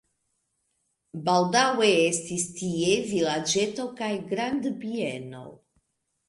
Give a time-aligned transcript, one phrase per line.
[1.27, 5.45] Baldaŭe estis tie vilaĝeto kaj grandbieno.